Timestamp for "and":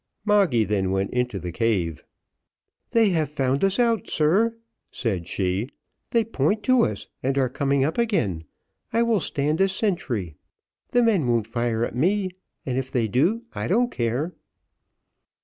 7.21-7.37, 12.65-12.79